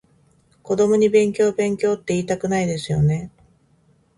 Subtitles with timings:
[0.63, 3.29] 子供に勉強勉強っていいたくないですよね？